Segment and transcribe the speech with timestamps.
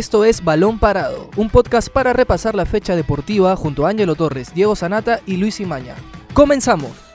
[0.00, 4.54] Esto es Balón Parado, un podcast para repasar la fecha deportiva junto a Ángelo Torres,
[4.54, 5.94] Diego Sanata y Luis Imaña.
[6.32, 7.09] ¡Comenzamos!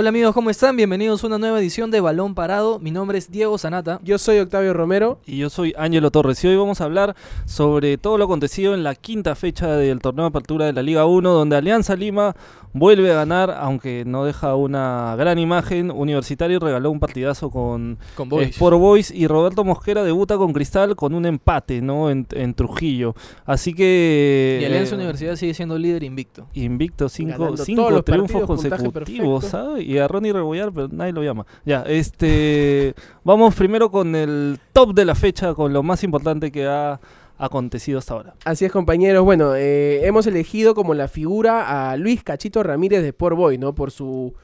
[0.00, 0.76] Hola amigos, ¿cómo están?
[0.76, 2.78] Bienvenidos a una nueva edición de Balón Parado.
[2.78, 3.98] Mi nombre es Diego Sanata.
[4.04, 5.18] Yo soy Octavio Romero.
[5.26, 6.44] Y yo soy Ángelo Torres.
[6.44, 7.16] Y hoy vamos a hablar
[7.46, 11.04] sobre todo lo acontecido en la quinta fecha del torneo de apertura de la Liga
[11.04, 12.36] 1, donde Alianza Lima
[12.72, 15.90] vuelve a ganar, aunque no deja una gran imagen.
[15.90, 18.50] Universitario regaló un partidazo con, Con Boys.
[18.50, 22.08] Sport Boys y Roberto Mosquera debuta con Cristal con un empate ¿no?
[22.08, 23.16] en, en Trujillo.
[23.44, 24.60] Así que...
[24.62, 26.46] Y Alianza eh, Universidad sigue siendo líder invicto.
[26.54, 29.44] Invicto, cinco, cinco triunfos consecutivos.
[29.46, 29.87] ¿sabes?
[29.88, 31.46] Y a Ronnie Rebollar, pero nadie lo llama.
[31.64, 32.94] Ya, este.
[33.24, 37.00] vamos primero con el top de la fecha, con lo más importante que ha
[37.38, 38.34] acontecido hasta ahora.
[38.44, 39.24] Así es, compañeros.
[39.24, 43.74] Bueno, eh, hemos elegido como la figura a Luis Cachito Ramírez de Sport Boys, ¿no?
[43.74, 44.34] Por su,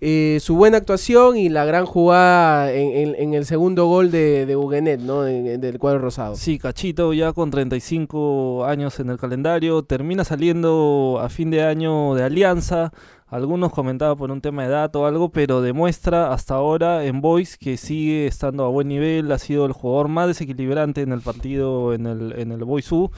[0.00, 4.46] eh, su buena actuación y la gran jugada en, en- en el segundo gol de,
[4.46, 5.22] de Huguenet, ¿no?
[5.22, 6.36] De- del cuadro rosado.
[6.36, 12.14] Sí, Cachito ya con 35 años en el calendario, termina saliendo a fin de año
[12.14, 12.92] de Alianza.
[13.34, 17.58] Algunos comentaban por un tema de edad o algo, pero demuestra hasta ahora en Boys
[17.58, 21.94] que sigue estando a buen nivel, ha sido el jugador más desequilibrante en el partido
[21.94, 23.10] en el, en el U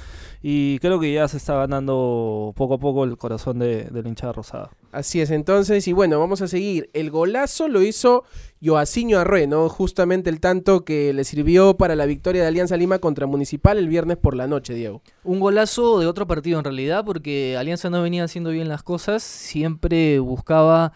[0.48, 4.08] y creo que ya se está ganando poco a poco el corazón de, de la
[4.08, 4.70] hinchada rosada.
[4.92, 6.88] Así es, entonces, y bueno, vamos a seguir.
[6.92, 8.22] El golazo lo hizo
[8.64, 9.68] Joaciño Arrué, ¿no?
[9.68, 13.88] Justamente el tanto que le sirvió para la victoria de Alianza Lima contra Municipal el
[13.88, 15.02] viernes por la noche, Diego.
[15.24, 19.24] Un golazo de otro partido en realidad, porque Alianza no venía haciendo bien las cosas,
[19.24, 20.92] siempre buscaba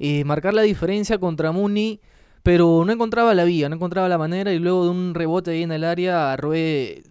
[0.00, 2.00] eh, marcar la diferencia contra Muni,
[2.42, 5.62] pero no encontraba la vía, no encontraba la manera y luego de un rebote ahí
[5.62, 7.04] en el área, Arrué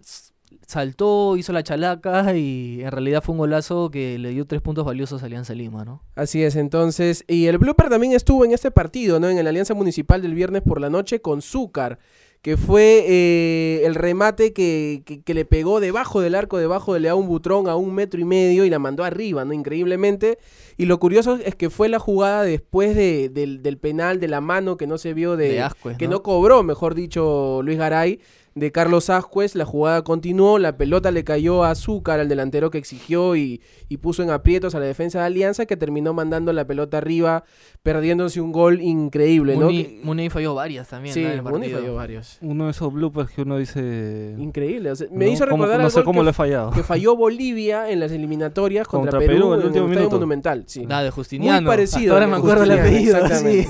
[0.68, 4.84] saltó, hizo la chalaca y en realidad fue un golazo que le dio tres puntos
[4.84, 6.02] valiosos a Alianza Lima, ¿no?
[6.14, 7.24] Así es, entonces.
[7.26, 9.30] Y el blooper también estuvo en este partido, ¿no?
[9.30, 11.98] En la Alianza Municipal del viernes por la noche con Zúcar,
[12.42, 17.00] que fue eh, el remate que, que- que le pegó debajo del arco, debajo de
[17.00, 19.54] León Butrón a un metro y medio y la mandó arriba, ¿no?
[19.54, 20.38] Increíblemente.
[20.76, 24.42] Y lo curioso es que fue la jugada después de- del, del penal, de la
[24.42, 25.48] mano que no se vio de.
[25.92, 26.16] De que ¿no?
[26.16, 28.20] no cobró, mejor dicho, Luis Garay.
[28.58, 32.78] De Carlos Ascuez, la jugada continuó, la pelota le cayó a Azúcar, al delantero que
[32.78, 36.66] exigió y, y puso en aprietos a la defensa de Alianza, que terminó mandando la
[36.66, 37.44] pelota arriba,
[37.82, 39.66] perdiéndose un gol increíble, ¿no?
[39.66, 41.14] Muni, Que- Muni falló varias también.
[41.14, 41.28] sí, ¿no?
[41.28, 42.38] en el Muni falló varios.
[42.42, 44.34] Uno de esos bloopers que uno dice...
[44.38, 44.90] Increíble.
[44.90, 45.30] o sea, me ¿no?
[45.32, 46.70] hizo ¿Cómo- recordar No al sé gol cómo que, le he fallado.
[46.72, 50.10] que falló Bolivia en las eliminatorias contra, Contra Perú, en el último minuto.
[50.16, 50.64] Monumental.
[50.66, 50.84] Sí.
[50.90, 51.60] Ah, de Justiniano.
[51.60, 52.14] Muy parecido.
[52.14, 53.18] Hasta ahora me acuerdo el apellido.
[53.36, 53.66] sí.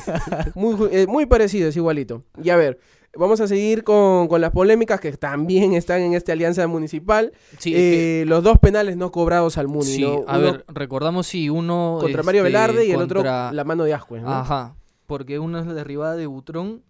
[0.55, 2.25] Muy, eh, muy parecido, es igualito.
[2.43, 2.79] Y a ver,
[3.19, 7.33] vamos a seguir con, con las polémicas que también están en esta alianza municipal.
[7.59, 10.25] Sí, que- Eh, los dos penales no cobrados al Muni, Sí, ¿no?
[10.27, 11.99] a ver, recordamos si uno...
[12.01, 14.31] contra Mario este, Velarde y el otro la mano de Ascuez, ¿no?
[14.33, 14.75] Ajá,
[15.07, 16.83] porque uno es la derribada de Butrón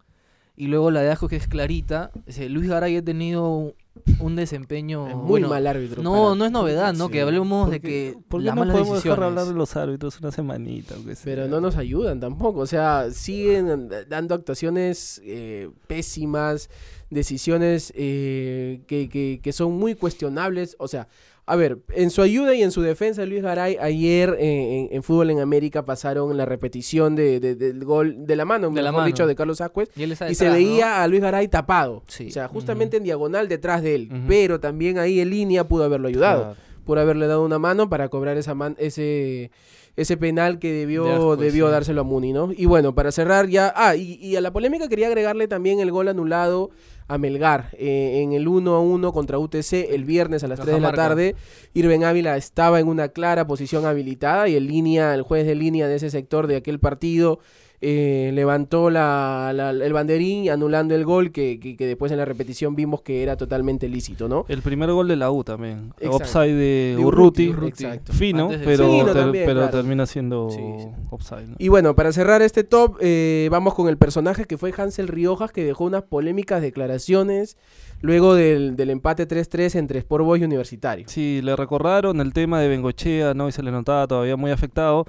[0.57, 2.11] y luego la de Asco que es clarita.
[2.49, 3.75] Luis Garay ha tenido
[4.21, 5.09] un desempeño...
[5.09, 6.03] Es muy bueno, mal árbitro.
[6.03, 7.07] No, para- no es novedad, ¿no?
[7.07, 7.13] Sí.
[7.13, 9.27] Que hablemos ¿Por de que ¿Por qué las no malas podemos dejar decisiones.
[9.41, 10.95] hablar de los árbitros una semanita?
[10.95, 11.25] aunque sea?
[11.25, 12.61] Pero no nos ayudan tampoco.
[12.61, 16.71] O sea, siguen dando actuaciones eh, pésimas,
[17.11, 20.77] decisiones eh, que, que- que son muy cuestionables.
[20.79, 21.09] O sea,
[21.49, 25.03] a ver, en su ayuda y en su defensa, Luis Garay, ayer eh, en, en
[25.03, 28.91] Fútbol en América pasaron la repetición de, de- del gol de la mano, De la
[28.93, 29.89] mejor dicho de Carlos Ascuez.
[29.97, 32.03] Y, se veía a Luis Garay tapado.
[32.07, 32.29] Sí.
[32.29, 34.09] O sea, justamente en diagonal detrás de él.
[34.29, 36.68] Pero también ahí en línea pudo haberlo ayudado Claro.
[36.89, 39.51] Por haberle dado una mano para cobrar esa man- ese,
[39.95, 41.73] ese penal que De debió, debió sí.
[41.73, 42.51] dárselo a Muni, ¿no?
[42.57, 43.73] Y bueno, para cerrar ya...
[43.77, 46.71] Ah, y, y a la polémica quería agregarle también el gol anulado
[47.09, 50.75] a Melgar eh, en el 1 a 1 contra UTC el viernes a las 3
[50.77, 51.09] de la Cajamarca.
[51.15, 51.37] tarde.
[51.75, 55.89] Irben Ávila estaba en una clara posición habilitada y el línea, el juez de línea
[55.89, 57.39] de ese sector de aquel partido
[57.81, 62.25] eh, levantó la, la- el banderín anulando el gol que, que- que después en la
[62.25, 64.45] repetición vimos que era totalmente lícito, ¿no?
[64.49, 65.93] El primer gol de la U también.
[66.01, 66.17] Exacto.
[66.17, 67.49] Offside de, De Urruti.
[67.51, 68.13] Urruti, exacto.
[68.13, 69.77] Fino, de- pero, Fino ter- también, pero claro.
[69.77, 70.89] termina siendo Sí, sí.
[71.11, 71.47] offside.
[71.49, 71.55] ¿no?
[71.59, 75.53] Y bueno, para cerrar este top, eh, vamos con el personaje que fue Hansel Riojas,
[75.53, 77.57] que dejó unas polémicas declaraciones
[78.01, 81.05] luego del, del empate 3-3 entre Sport Boys y Universitario.
[81.09, 83.49] Sí, le recordaron el tema de Bengochea, ¿no?
[83.49, 85.05] Y se le notaba todavía muy afectado.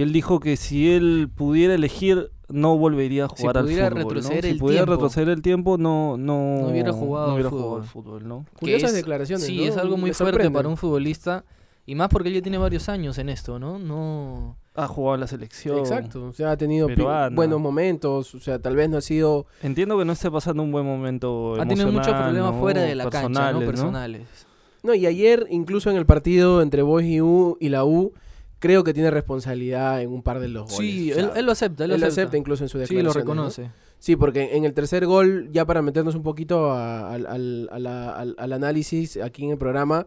[0.00, 3.78] Y él dijo que si él pudiera elegir, no volvería a Si jugar al fútbol.
[3.82, 3.90] ¿no?
[3.90, 4.92] retroceder Si el pudiera tiempo.
[4.94, 7.62] retroceder el tiempo, no, no, No hubiera jugado no hubiera fútbol.
[7.64, 8.46] jugado al fútbol, ¿no?
[8.58, 9.62] Curiosas es- declaraciones, Sí, ¿no?
[9.64, 11.44] es algo muy fuerte para un futbolista.
[11.84, 13.78] Y más porque él ya tiene varios años en esto, ¿no?
[13.78, 14.56] No...
[14.74, 15.78] Ha jugado en la selección.
[15.80, 17.34] Exacto, o sea, ha tenido peruana.
[17.36, 19.44] buenos momentos, o sea, tal vez no ha sido...
[19.62, 22.58] Entiendo que no esté pasando un buen momento Ha tenido muchos problemas ¿no?
[22.60, 23.58] fuera de la cancha, ¿no?
[23.58, 24.46] Personales, Personales.
[24.82, 28.12] No, y ayer, incluso en el partido entre Boys y, U, y la U,
[28.60, 30.76] creo que tiene responsabilidad en un par de los goles.
[30.78, 32.22] Sí, O sea, él, él lo acepta, él, él lo acepta.
[32.22, 33.06] acepta incluso en su Sí, declaración.
[33.06, 33.70] lo reconoce.
[33.98, 37.78] Sí, porque en el tercer gol, ya para meternos un poquito a- al, al- a
[37.78, 40.06] la- al- al análisis aquí en el programa,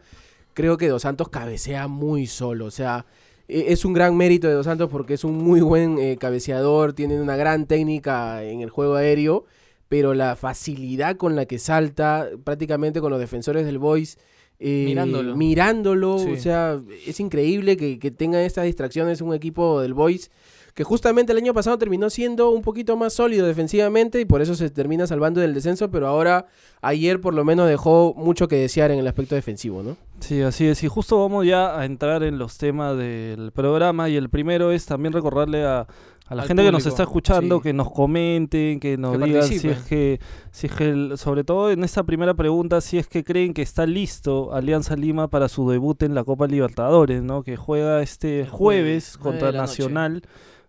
[0.53, 2.65] creo que Dos Santos cabecea muy solo.
[2.65, 3.05] O sea,
[3.47, 6.94] e- es un gran mérito de Dos Santos porque es un muy buen eh, cabeceador,
[6.94, 9.45] tiene una gran técnica en el juego aéreo,
[9.89, 14.17] pero la facilidad con la que salta, prácticamente con los defensores del Boys.
[14.59, 15.35] Eh, Mirándolo.
[15.35, 16.31] mirándolo, Sí.
[16.31, 20.31] o sea, es increíble que, que tenga estas distracciones un equipo del Boys
[20.73, 24.55] que justamente el año pasado terminó siendo un poquito más sólido defensivamente y por eso
[24.55, 26.47] se termina salvando del descenso, pero ahora
[26.81, 29.97] ayer por lo menos dejó mucho que desear en el aspecto defensivo, ¿no?
[30.19, 30.81] Sí, así es.
[30.83, 34.09] Y justo vamos ya a entrar en los temas del programa.
[34.09, 35.85] Y el primero es también recordarle a,
[36.27, 37.63] a la gente que nos está escuchando, sí.
[37.63, 40.19] que nos comenten, que nos Que digan si es que,
[40.51, 43.61] si es que el- sobre todo en esta primera pregunta, si es que creen que
[43.61, 47.43] está listo Alianza Lima para su debut en la Copa Libertadores, ¿no?
[47.43, 49.83] Que juega este jueves contra noche.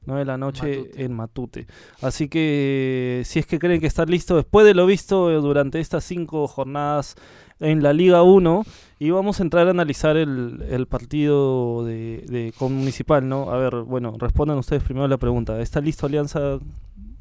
[0.07, 0.15] Nacional.
[0.15, 1.05] 9 de la noche Matute.
[1.05, 1.67] en Matute.
[2.01, 5.81] Así que si es que creen que está listo después de lo visto eh, durante
[5.81, 7.17] estas cinco jornadas
[7.61, 8.65] en la Liga 1
[8.99, 13.51] y vamos a entrar a analizar el, el partido de, de con Municipal, ¿no?
[13.51, 15.61] A ver, bueno, respondan ustedes primero la pregunta.
[15.61, 16.59] ¿Está listo Alianza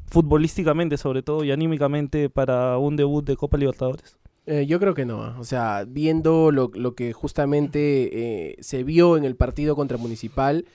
[0.06, 4.16] futbolísticamente sobre todo y anímicamente para un debut de Copa Libertadores?
[4.46, 5.36] Eh, yo creo que no, ¿ah?
[5.38, 10.66] o sea, viendo lo, lo que justamente eh, se vio en el partido contra Municipal,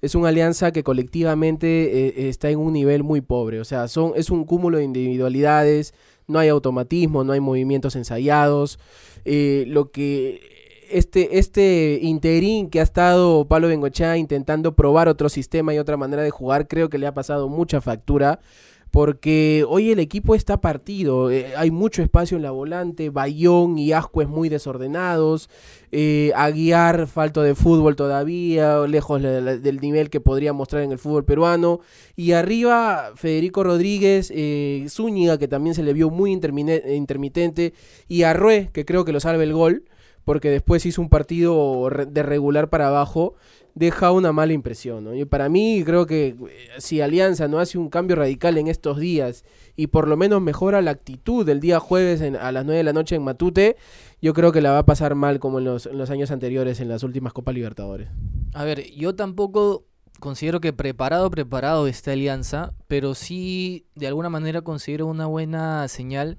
[0.00, 4.12] es una alianza que colectivamente eh, está en un nivel muy pobre, o sea, son,
[4.16, 5.94] es un cúmulo de individualidades,
[6.26, 8.78] no hay automatismo, no hay movimientos ensayados,
[9.24, 10.40] eh, lo que
[10.90, 16.22] este, este interín que ha estado Pablo Bengochea intentando probar otro sistema y otra manera
[16.22, 18.40] de jugar, creo que le ha pasado mucha factura.
[18.90, 23.92] Porque hoy el equipo está partido, eh, hay mucho espacio en la volante, Bayón y
[23.92, 25.50] Ascuez muy desordenados,
[25.92, 31.24] eh, Aguiar falto de fútbol todavía, lejos del nivel que podría mostrar en el fútbol
[31.24, 31.80] peruano,
[32.16, 37.74] y arriba Federico Rodríguez, eh, Zúñiga que también se le vio muy intermitente,
[38.08, 39.84] y Arrué que creo que lo salve el gol,
[40.24, 43.34] porque después hizo un partido de regular para abajo,
[43.78, 45.04] deja una mala impresión.
[45.04, 45.14] ¿no?
[45.14, 46.36] Y para mí creo que eh,
[46.78, 49.44] si Alianza no hace un cambio radical en estos días
[49.76, 52.84] y por lo menos mejora la actitud del día jueves en- a las 9 de
[52.84, 53.76] la noche en Matute,
[54.20, 57.02] yo creo que la va a pasar mal como en los, años anteriores en las
[57.04, 58.08] últimas Copas Libertadores.
[58.54, 59.84] A ver, yo tampoco
[60.18, 66.38] considero que preparado, preparado esta alianza, pero sí de alguna manera considero una buena señal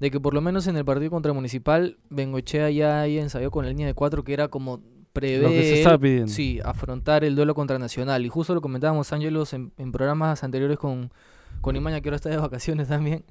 [0.00, 3.64] de que por lo menos en el partido contra Municipal, Bengochea ya haya ensayado con
[3.64, 4.80] la línea de cuatro, que era como
[5.12, 6.28] prever, Lo que se estaba pidiendo.
[6.28, 8.24] sí, afrontar el duelo contra Nacional.
[8.24, 11.12] Y justo lo comentábamos, Ángelos, en, en programas anteriores con,
[11.60, 13.24] con Imaña, que ahora está de vacaciones también,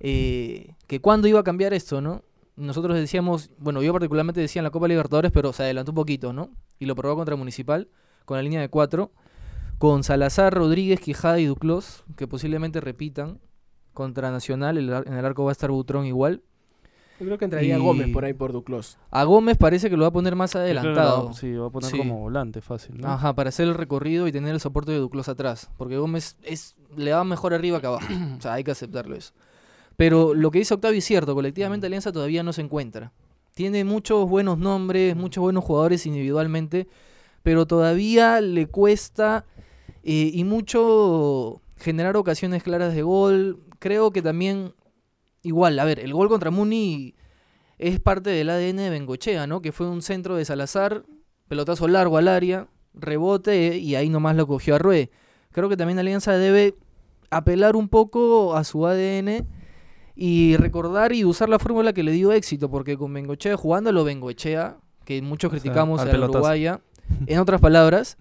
[0.00, 2.22] eh, que cuándo iba a cambiar esto, ¿no?
[2.56, 6.32] Nosotros decíamos, bueno, yo particularmente decía en la Copa Libertadores, pero se adelantó un poquito,
[6.32, 6.50] ¿no?
[6.78, 7.88] Y lo probó contra Municipal,
[8.24, 9.12] con la línea de cuatro,
[9.78, 13.40] con Salazar, Rodríguez, Quijada y Duclos, que posiblemente repitan
[13.92, 16.42] contra Nacional, el en el arco va a estar Butrón igual.
[17.18, 18.98] Yo creo que entraría Y- Gómez por ahí por Duclos.
[19.10, 21.26] A Gómez parece que lo va a poner más adelantado.
[21.28, 21.96] va- sí, va a poner Sí.
[21.96, 23.08] como volante fácil, ¿no?
[23.08, 25.70] Ajá, para hacer el recorrido y tener el soporte de Duclos atrás.
[25.78, 28.06] Porque Gómez es, le va mejor arriba que abajo.
[28.38, 29.32] o sea, hay que aceptarlo eso.
[29.96, 33.12] Pero lo que dice Octavio es cierto, colectivamente Alianza todavía no se encuentra.
[33.54, 36.86] Tiene muchos buenos nombres, muchos buenos jugadores individualmente,
[37.42, 39.46] pero todavía le cuesta
[40.04, 43.60] eh, y mucho generar ocasiones claras de gol.
[43.78, 44.74] Creo que también,
[45.46, 47.14] igual, a ver, el gol contra Muni
[47.78, 49.60] es parte del ADN de Bengochea, ¿no?
[49.60, 51.04] Que fue un centro de Salazar,
[51.48, 55.10] pelotazo largo al área, rebote y ahí nomás lo cogió a Rue.
[55.52, 56.74] Creo que también Alianza debe
[57.30, 59.46] apelar un poco a su ADN
[60.14, 64.04] y recordar y usar la fórmula que le dio éxito, porque con Bengochea, jugando lo
[64.04, 66.28] Bengochea, que muchos criticamos a la.
[66.28, 66.80] Uruguaya,
[67.26, 68.16] en otras palabras,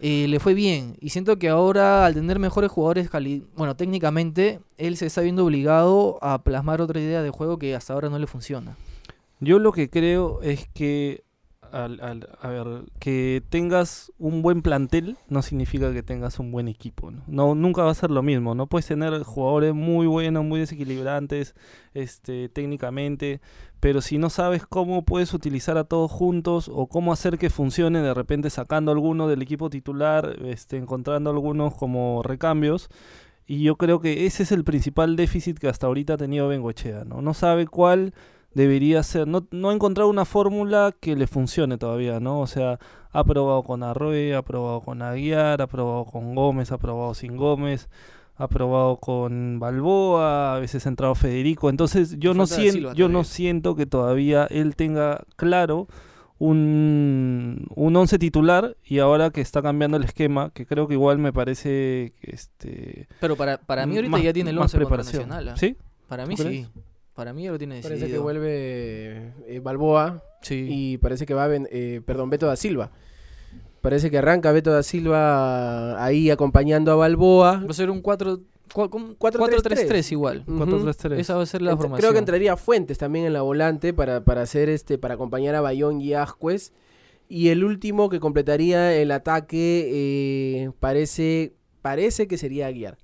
[0.00, 0.96] eh, le fue bien.
[1.00, 3.10] Y siento que ahora, al tener mejores jugadores,
[3.56, 7.92] bueno, técnicamente, él se está viendo obligado a plasmar otra idea de juego que hasta
[7.92, 8.76] ahora no le funciona.
[9.40, 11.24] Yo lo que creo es que
[11.72, 17.10] al, a ver, que tengas un buen plantel no significa que tengas un buen equipo,
[17.10, 17.22] ¿no?
[17.26, 21.54] No, nunca va a ser lo mismo, no puedes tener jugadores muy buenos, muy desequilibrantes,
[21.94, 23.40] este, técnicamente,
[23.80, 28.00] pero si no sabes cómo puedes utilizar a todos juntos o cómo hacer que funcione,
[28.02, 32.88] de repente sacando alguno del equipo titular, este, encontrando algunos como recambios,
[33.46, 37.04] y yo creo que ese es el principal déficit que hasta ahorita ha tenido Bengochea,
[37.04, 37.22] ¿no?
[37.22, 38.12] No sabe cuál
[38.54, 42.40] debería ser, no, no ha encontrado una fórmula que le funcione todavía, ¿no?
[42.40, 42.78] O sea,
[43.10, 47.36] ha probado con Arroyo, ha probado con Aguiar, ha probado con Gómez, ha probado sin
[47.36, 47.88] Gómez,
[48.36, 52.44] ha probado con Balboa, a veces ha entrado Federico, entonces yo no
[52.94, 55.88] yo no siento que todavía él tenga claro
[56.38, 61.18] un, un once titular y ahora que está cambiando el esquema, que creo que igual
[61.18, 64.76] me parece que este Pero para, para mí ahorita más- ya tiene el más 11
[64.78, 65.28] contra preparación.
[65.28, 65.48] Nacional.
[65.54, 65.56] ¿ah?
[65.56, 65.76] ¿Sí?
[66.08, 66.66] Para mí ¿Tú sí.
[67.18, 67.98] Para mí ya lo tiene decidido.
[67.98, 70.66] Parece que vuelve eh, Balboa Sí.
[70.70, 72.92] y parece que va, a ven- eh, perdón, Beto da Silva.
[73.80, 77.64] Parece que arranca Beto da Silva ahí acompañando a Balboa.
[77.64, 78.38] Va a ser un 4
[78.72, 79.88] cua- como- 4-3-3.
[79.88, 80.44] 4-3-3 igual.
[80.46, 80.58] Ujú.
[80.58, 81.18] 4-3-3.
[81.18, 81.98] Esa va a ser la Ent- formación.
[81.98, 85.60] Creo que entraría Fuentes también en la volante para, para hacer este, para acompañar a
[85.60, 86.72] Bayón y Ascuez.
[87.28, 89.88] Y el último que completaría el ataque
[90.62, 92.96] eh, parece, parece que sería Aguiar.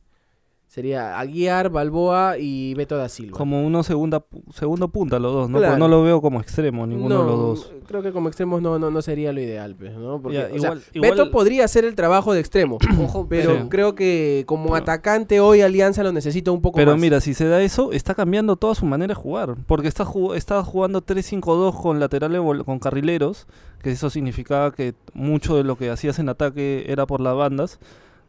[0.75, 3.39] Sería Aguiar, Balboa y Beto da Silva.
[3.39, 5.59] Como uno segunda, pu- segundo punta los dos, ¿no?
[5.59, 5.75] Claro.
[5.75, 7.73] Porque no lo veo como extremo, ninguno no, de los dos.
[7.87, 10.21] Creo que como extremos no, no, no sería lo ideal, pues, ¿no?
[10.21, 13.53] Porque, Ya, o sea, igual- igual- Beto podría hacer el trabajo de extremo, Ojo, pero
[13.57, 13.69] Sí.
[13.69, 17.01] creo que como Pero- atacante hoy Alianza lo necesita un poco Pero más.
[17.01, 19.55] mira, si se da eso, está cambiando toda su manera de jugar.
[19.69, 23.47] Porque está, ju- está jugando 3-5-2 con laterales con carrileros,
[23.81, 27.79] que eso significaba que mucho de lo que hacías en ataque era por las bandas.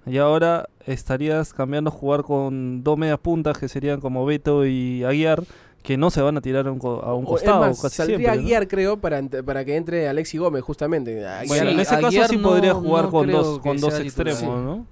[0.08, 5.04] Y ahora estarías cambiando a jugar con dos medias puntas que serían como Beto y
[5.04, 5.44] Aguiar,
[5.82, 8.18] que no se van a tirar a un, co- a un costado más, casi saldría
[8.18, 8.36] siempre.
[8.38, 8.42] ¿no?
[8.44, 11.26] Aguiar, creo, para, para que entre Alexi Gómez, justamente.
[11.26, 14.40] Aguiar- Bueno, en ese caso sí no- podría jugar no con dos, con dos extremos,
[14.40, 14.46] Sí.
[14.46, 14.86] ¿no?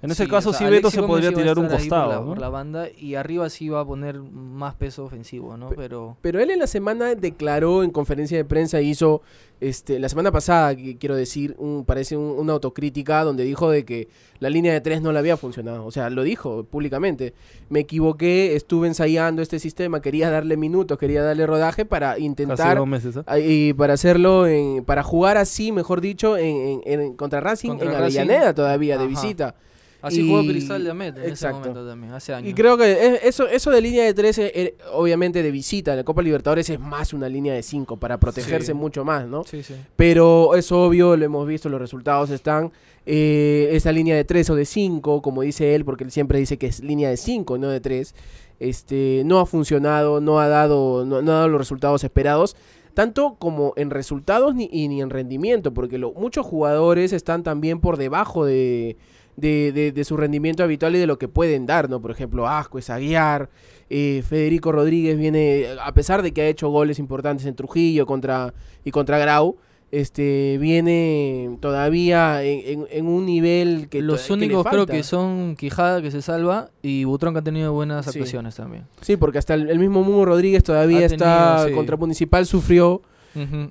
[0.00, 2.18] En ese Sí, caso o sea, sí Beto se podría tirar un por costado, la,
[2.20, 2.26] ¿no?
[2.26, 5.70] por la banda y arriba sí va a poner más peso ofensivo, ¿no?
[5.70, 9.22] Pe- Pero Pero él en la semana declaró en conferencia de prensa, hizo,
[9.60, 13.84] este, la semana pasada, que- quiero decir, un, parece un- una autocrítica donde dijo de
[13.84, 14.06] que
[14.38, 15.84] la línea de tres no le había funcionado.
[15.84, 17.34] O sea, lo dijo públicamente.
[17.68, 22.78] Me equivoqué, estuve ensayando este sistema, quería darle minutos, quería darle rodaje para Casi intentar
[22.78, 27.40] dos meses, Y para hacerlo, en, para jugar así, mejor dicho, en, en- en- contra
[27.40, 28.18] Racing Contra en Racing.
[28.20, 29.56] Avellaneda todavía, de visita.
[30.02, 31.58] Así Y- jugó Cristal de Amet en exacto.
[31.60, 32.50] ese momento también, hace años.
[32.50, 35.96] Y creo que es- eso, eso de línea de 13, eh, obviamente de visita en
[35.98, 38.74] la Copa Libertadores es más una línea de 5 para protegerse Sí.
[38.74, 39.44] mucho más, ¿no?
[39.44, 39.74] Sí, sí.
[39.96, 42.70] Pero es obvio, lo hemos visto, los resultados están.
[43.10, 46.58] eh, esa línea de 3 o de 5, como dice él, porque él siempre dice
[46.58, 48.14] que es línea de 5, no de 3,
[48.60, 52.54] este, no ha funcionado, no ha dado, no, no ha dado los resultados esperados.
[52.92, 57.80] Tanto como en resultados ni, y ni en rendimiento, porque lo- muchos jugadores están también
[57.80, 58.96] por debajo de,
[59.38, 62.00] de, de- de su rendimiento habitual y de lo que pueden dar, ¿no?
[62.02, 63.48] Por ejemplo, Asco, Aguiar,
[63.88, 68.52] eh, Federico Rodríguez viene, a pesar de que ha hecho goles importantes en Trujillo contra,
[68.84, 69.56] y contra Grau,
[69.90, 75.02] este viene todavía en, en- en un nivel que Los que le únicos creo que
[75.02, 78.10] son Quijada que se salva y Butrón que ha tenido buenas Sí.
[78.10, 78.84] actuaciones también.
[79.00, 81.74] Sí, porque hasta el, el mismo Mugo Rodríguez todavía Ha está tenido, sí.
[81.74, 83.00] contra Municipal, sufrió.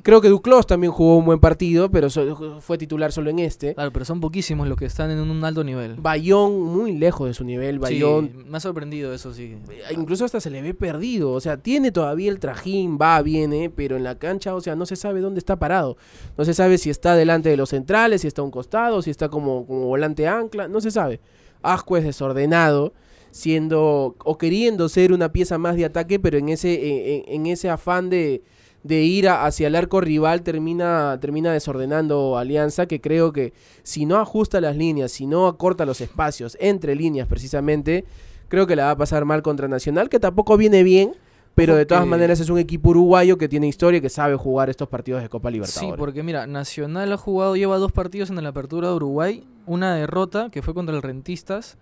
[0.03, 3.73] Creo que Duclos también jugó un buen partido, pero so- fue titular solo en este.
[3.73, 5.95] Claro, pero son poquísimos los que están en un alto nivel.
[5.95, 9.55] Bayón muy lejos de su nivel, Sí, Bayón me ha sorprendido eso, sí.
[9.69, 13.69] eh, incluso hasta se le ve perdido, o sea, tiene todavía el trajín, va, viene,
[13.69, 15.97] pero en la cancha, o sea, no se sabe dónde está parado.
[16.37, 19.09] No se sabe si está delante de los centrales, si está a un costado, si
[19.09, 21.19] está como, como volante ancla, no se sabe.
[21.61, 22.93] Asco es desordenado,
[23.31, 27.69] siendo o queriendo ser una pieza más de ataque, pero en ese, en, en ese
[27.69, 28.41] afán de,
[28.84, 33.53] de ir a- hacia el arco rival termina, termina desordenando Alianza, que creo que
[33.84, 38.05] si no ajusta las líneas, si no acorta los espacios entre líneas precisamente,
[38.48, 41.13] creo que la va a pasar mal contra Nacional, que tampoco viene bien,
[41.55, 44.69] pero de todas maneras es un equipo uruguayo que tiene historia y que sabe jugar
[44.69, 45.98] estos partidos de Copa Sí, Libertadores.
[45.98, 50.50] porque mira, Nacional ha jugado, lleva dos partidos en la apertura de Uruguay, una derrota
[50.51, 51.77] que fue contra el Rentistas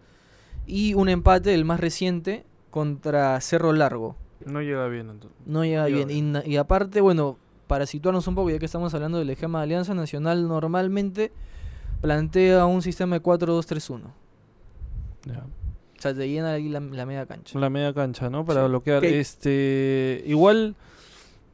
[0.66, 4.16] y un empate, el más reciente, contra Cerro Largo.
[4.44, 5.40] No llega bien entonces.
[5.46, 6.42] No llega Llega bien.
[6.46, 7.38] Y, aparte, bueno,
[7.68, 11.32] para situarnos un poco, ya que estamos hablando del esquema de Alianza Nacional, normalmente
[12.02, 14.02] plantea un sistema de 4-2-3-1.
[15.26, 15.44] Ya.
[15.98, 17.58] O sea, te llena ahí la, la media cancha.
[17.58, 18.46] La media cancha, ¿no?
[18.46, 18.68] Para Sí.
[18.70, 19.02] bloquear.
[19.02, 19.20] ¿Qué?
[19.20, 20.76] Este, igual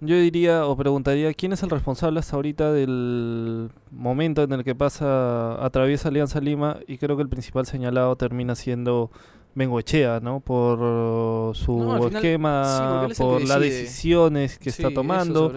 [0.01, 4.73] yo diría o preguntaría quién es el responsable hasta ahorita del momento en el que
[4.73, 9.11] pasa atraviesa Alianza Lima y creo que el principal señalado termina siendo
[9.55, 10.39] Bengoechea, ¿no?
[10.39, 15.53] Por su No, al final, sí, esquema, por las decisiones que Sí, está tomando,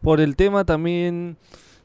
[0.00, 1.36] por el tema también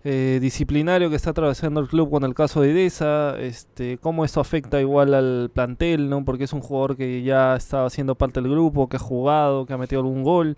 [0.04, 4.40] eh, disciplinario que está atravesando el club con el caso de Edesa, este, cómo esto
[4.40, 6.26] afecta igual al plantel, ¿no?
[6.26, 9.74] Porque es un jugador que ya está haciendo parte del grupo, que ha jugado, que
[9.74, 10.56] ha metido algún gol.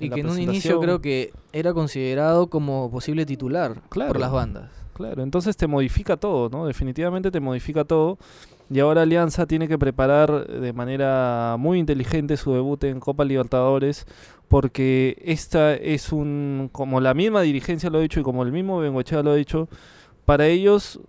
[0.00, 4.12] Y que en un inicio creo que era considerado como posible titular Claro.
[4.12, 4.70] por las bandas.
[4.94, 6.66] Claro, entonces te modifica todo, ¿no?
[6.66, 8.18] Definitivamente te modifica todo.
[8.72, 14.06] Y ahora Alianza tiene que preparar de manera muy inteligente su debut en Copa Libertadores,
[14.48, 18.78] porque esta es un, como la misma dirigencia lo ha dicho y como el mismo
[18.78, 19.68] Bengochea lo ha dicho,
[20.24, 21.00] para ellos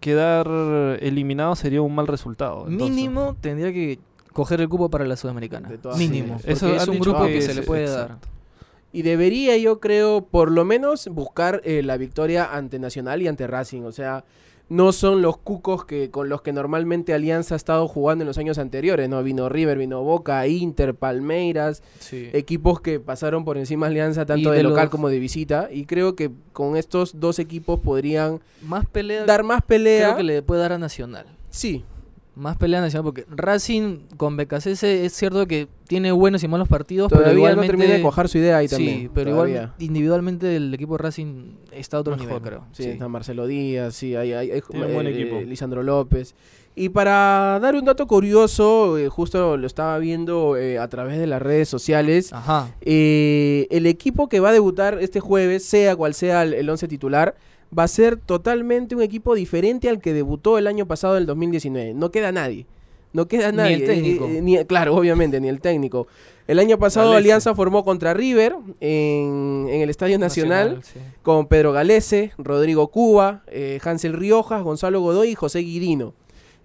[0.00, 0.48] quedar
[1.00, 2.66] eliminado sería un mal resultado.
[2.68, 3.98] Entonces, Mínimo tendría que
[4.32, 5.68] coger el cupo para la Sudamericana.
[5.96, 6.38] Mínimo.
[6.44, 8.18] Eso es un grupo que es- se le puede dar.
[8.92, 13.46] Y debería, yo creo, por lo menos buscar eh, la victoria ante Nacional y ante
[13.46, 13.82] Racing.
[13.82, 14.24] O sea,
[14.70, 18.36] no son los cucos que con los que normalmente Alianza ha estado jugando en los
[18.38, 19.22] años anteriores, ¿no?
[19.22, 22.28] Vino River, vino Boca, Inter, Palmeiras, Sí.
[22.32, 25.68] equipos que pasaron por encima de Alianza tanto de, de local los- como de visita.
[25.72, 30.08] Y creo que con estos dos equipos podrían Más pelea dar más pelea.
[30.08, 31.26] creo que le puede dar a Nacional.
[31.50, 31.84] Sí,
[32.38, 37.10] Más pelea Nacional porque Racing con BKCS es cierto que tiene buenos y malos partidos,
[37.10, 39.00] pero todavía no termina de cuajar su idea ahí también.
[39.00, 39.54] Sí, pero todavía.
[39.54, 42.28] igual individualmente el equipo de Racing está a otro Mejor.
[42.28, 42.64] nivel, creo.
[42.72, 45.36] Sí, está Marcelo Díaz, sí, hay, hay, un buen eh, equipo.
[45.36, 46.34] eh, Lisandro López.
[46.76, 51.26] Y para dar un dato curioso, eh, justo lo estaba viendo eh, a través de
[51.26, 52.70] las redes sociales, Ajá.
[52.82, 56.86] eh, el equipo que va a debutar este jueves, sea cual sea el, el once
[56.86, 57.34] titular,
[57.76, 61.94] va a ser totalmente un equipo diferente al que debutó el año pasado, el 2019.
[61.94, 62.66] No queda nadie.
[63.12, 63.74] No queda Ni nadie.
[63.74, 64.26] el técnico.
[64.26, 66.06] Eh, eh, ni- claro, obviamente, ni el técnico.
[66.46, 67.12] El año pasado.
[67.12, 70.98] Alianza formó contra River en, en el Estadio Nacional sí.
[71.22, 76.14] con Pedro Galese, Rodrigo Cuba, eh, Hansel Riojas, Gonzalo Godoy y José Guirino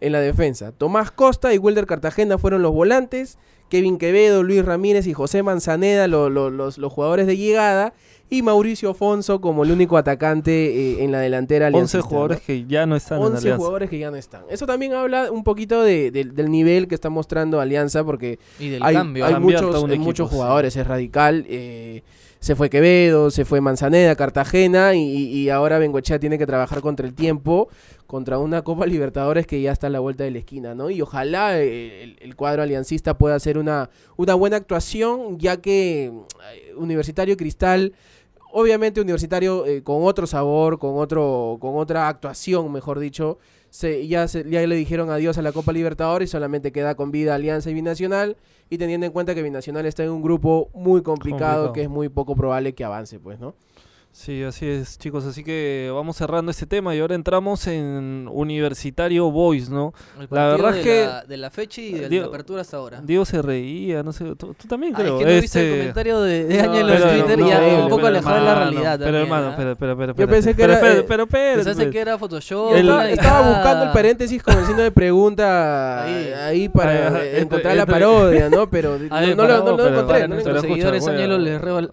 [0.06, 0.72] en la defensa.
[0.72, 3.38] Tomás Costa y Wilder Cartagena fueron los volantes,
[3.70, 7.94] Kevin Quevedo, Luis Ramírez y José Manzaneda lo- lo- los, los jugadores de llegada
[8.30, 10.52] y Mauricio Afonso como el único atacante
[11.00, 12.44] eh, en la delantera 11 aliancista, jugadores ¿no?
[12.46, 13.58] que ya no están en 11 Alianza.
[13.58, 14.44] jugadores que ya no están.
[14.50, 18.70] Eso también habla un poquito de- de- del nivel que está mostrando Alianza porque Y
[18.70, 19.26] del hay, cambio.
[19.26, 21.46] hay muchos, muchos jugadores, es radical.
[21.48, 22.04] eh,
[22.44, 27.08] se fue Quevedo, se fue Manzaneda, Cartagena y, y ahora Bengochea tiene que trabajar contra
[27.08, 27.70] el tiempo,
[28.06, 30.90] contra una Copa Libertadores que ya está a la vuelta de la esquina, ¿no?
[30.90, 36.74] Y ojalá eh, el, cuadro aliancista pueda hacer una, una buena actuación, ya que eh,
[36.76, 37.94] Universitario Cristal,
[38.52, 43.38] obviamente Universitario eh, con otro sabor, con, otro, con otra actuación, mejor dicho,
[43.74, 47.10] se, ya, se- ya le dijeron adiós a la Copa Libertadores y solamente queda con
[47.10, 48.38] vida Alianza y Binacional.
[48.70, 51.74] Y teniendo en cuenta que Binacional está en un grupo muy complicado, Complicado.
[51.74, 53.56] que es muy poco probable que avance, pues, ¿no?
[54.16, 55.26] Sí, así es, chicos.
[55.26, 59.92] Así que vamos cerrando este tema y ahora entramos en Universitario Boys, ¿no?
[60.20, 62.62] El La verdad de es que- La, de la fecha y de Diego- la apertura
[62.62, 63.02] hasta ahora.
[63.04, 65.20] Diego se reía, no sé, tú, tú también Ah, creo.
[65.20, 67.48] es que no viste el Este, comentario de, de No, Ángel en pero Twitter no,
[67.48, 69.24] y no, un poco pero alejado de la hermano, realidad Pero también.
[69.24, 69.50] hermano, ¿ah?
[69.50, 70.14] espera, espera, espera.
[70.16, 71.92] Yo pensé que pero, era, Pero, eh, pero, Pensaste pues.
[71.92, 72.76] que era Photoshop.
[72.76, 76.70] El- estaba, buscando el paréntesis con el signo de pregunta ahí, Ahí.
[76.70, 78.70] para Ajá, eh, entre- encontrar la parodia, ¿no?
[78.70, 80.20] Pero no, A lo, pero- encontré.
[80.22, 81.38] Lo nuestros Pero seguidores, voy a- Ángelo,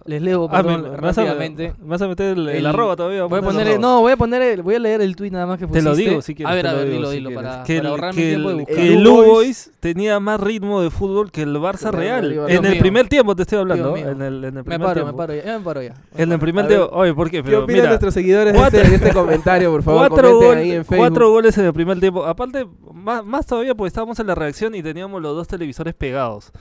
[0.05, 1.73] les, leo Ah, a, rápidamente.
[2.11, 3.23] Me meter el, el arroba todavía.
[3.25, 5.57] Voy a poner no, voy a poner, el- voy a leer el tweet nada más
[5.57, 5.89] que Te pusiste.
[5.89, 6.51] lo digo si quieres.
[6.51, 7.49] A ver, te a ver, dilo, si dilo, quieres.
[7.51, 8.77] para, que para el, ahorrarme que tiempo de buscar.
[8.79, 12.21] El U Boys- tenía más ritmo de fútbol que el Barça Real.
[12.23, 12.79] Madrid, En Dios el mío.
[12.81, 13.93] primer tiempo te estoy hablando.
[13.95, 14.07] Dios.
[14.09, 15.11] En el, en el Me primer paro, tiempo.
[15.11, 15.93] me paro ya, ya me paro ya.
[16.15, 16.89] En el primer tiempo.
[16.93, 17.37] Oye, ¿por qué?
[17.37, 19.71] ¿Qué Pero opinan mira, nuestros seguidores de cuatro- este, de este comentario?
[19.71, 20.97] Por favor, cuatro, gol- ahí en Facebook.
[20.97, 22.25] cuatro goles en el primer tiempo.
[22.25, 26.51] Aparte, más, más todavía porque estábamos en la reacción y teníamos los dos televisores pegados.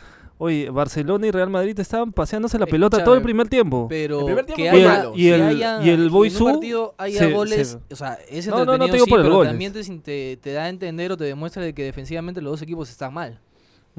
[0.43, 3.87] Oye, Barcelona y Real Madrid estaban paseándose la pelota Escúchame, todo el primer tiempo.
[3.91, 5.13] Pero El primer tiempo que fue haya, malo.
[5.15, 7.97] Y que el- haya- y el que en un partido haya se- goles, se- o
[7.97, 9.85] sea, es No, no, no entretenido te digo sí, por el pero gol, también te,
[10.01, 13.13] te, te da a entender o te demuestra de que defensivamente los dos equipos están
[13.13, 13.39] mal.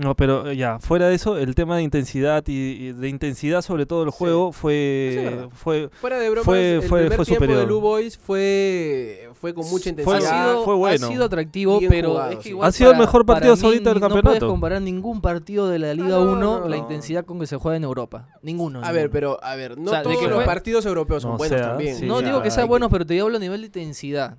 [0.02, 3.62] No, pero eh, ya, fuera de eso, el tema de intensidad y, y de intensidad
[3.62, 4.16] sobre todo el Sí.
[4.18, 7.60] juego es fue, fue Fuera de bromas, Fue- el fue- primer fue tiempo superior.
[7.60, 10.18] de Blue Boys fue, fue con mucha intensidad.
[10.18, 11.06] ha, sido, fue bueno.
[11.06, 12.50] ha sido atractivo, Bien pero jugado, es que sí.
[12.50, 14.40] igual Ha sido el mejor partido saudita del No campeonato.
[14.40, 16.82] puedes comparar ningún partido de la Liga no, 1 no, la no.
[16.82, 18.28] intensidad con que se juega en Europa.
[18.42, 18.82] Ninguno.
[18.84, 21.22] A ver, pero, a ver, no O sea, de todos que los fue- partidos europeos
[21.22, 21.96] son No, buenos sea, también.
[21.98, 24.38] sí, no digo que sea hay bueno, pero te hablo a nivel de intensidad.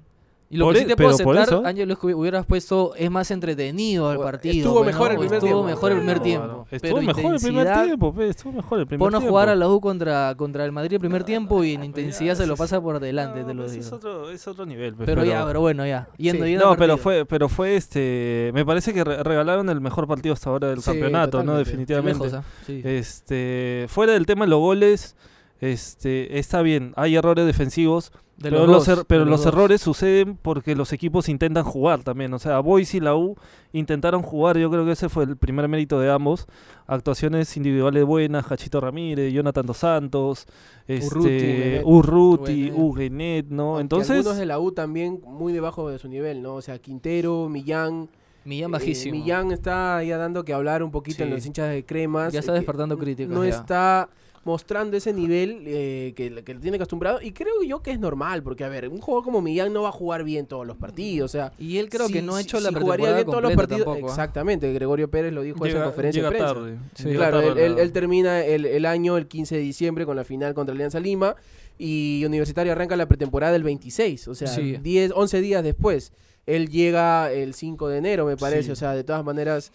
[0.52, 3.10] Y lo Por que e- sí te puedo aceptar, Ángel, es que hubieras puesto es
[3.10, 4.54] más entretenido el Bueno, partido.
[4.54, 5.64] estuvo mejor el primer estuvo tiempo.
[5.64, 6.66] mejor el primer tiempo.
[6.70, 9.30] Estuvo pero mejor el primer tiempo, pe, estuvo mejor el primer Pon a tiempo.
[9.30, 12.46] jugar a la U contra, contra el Madrid el primer tiempo y en intensidad se
[12.46, 13.84] lo pasa por delante, No, te lo pues digo.
[13.86, 14.94] Es otro, es otro nivel.
[14.94, 16.08] pues, Pero, ya, pero bueno, ya.
[16.18, 16.50] Yendo, Sí.
[16.50, 18.50] yendo No, al pero fue, pero fue este.
[18.52, 21.56] Me parece que re- regalaron el mejor partido hasta ahora del Sí, campeonato, ¿no?
[21.56, 22.24] Definitivamente.
[22.26, 22.44] Lejos, ¿ah?
[22.66, 22.82] Sí.
[22.84, 25.16] Este, fuera del tema de los goles,
[25.62, 29.44] este, está bien, hay errores defensivos, De pero, los los, dos, er- pero de los,
[29.44, 29.52] dos.
[29.52, 32.32] errores suceden porque los equipos intentan jugar también.
[32.34, 33.36] O sea, Boys y la U
[33.72, 36.46] intentaron jugar, yo creo que ese fue el primer mérito de ambos.
[36.86, 40.46] Actuaciones individuales buenas, Hachito Ramírez, Jonathan Dos Santos,
[40.88, 41.82] Urruti, este.
[41.84, 42.78] Urruti, Huguenet.
[42.78, 43.64] Huguenet, ¿no?
[43.68, 46.54] Aunque Entonces, algunos de la U también muy debajo de su nivel, ¿no?
[46.56, 48.08] O sea, Quintero, Millán.
[48.44, 49.14] Millán eh, bajísimo.
[49.14, 52.32] Millán está ya dando que hablar un poquito en los hinchas de cremas.
[52.32, 53.50] Ya está eh, despertando críticas, No ya.
[53.50, 54.08] está
[54.44, 57.20] mostrando ese nivel eh, que, que le tiene acostumbrado.
[57.22, 59.90] Y creo yo que es normal, porque a ver, un jugador como Millán no va
[59.90, 61.30] a jugar bien todos los partidos.
[61.30, 63.16] O sea, Y él creo si- que no ha si- hecho si la jugaría pretemporada
[63.16, 63.84] bien todos los partidos.
[63.84, 64.10] tampoco, ¿ah?
[64.10, 66.54] Exactamente, Gregorio Pérez lo dijo en esa llega, conferencia llega de prensa.
[66.54, 66.78] tarde.
[66.94, 70.04] Sí, Claro, tarde él, la- él- él termina el, el año el 15 de diciembre
[70.06, 71.36] con la final contra Alianza Lima
[71.78, 74.76] y Universitario arranca la pretemporada el 26, o sea, Sí.
[74.82, 76.12] 10, 11 días después.
[76.46, 78.70] Él llega el 5 de enero, me parece, Sí.
[78.72, 79.70] o sea, de todas maneras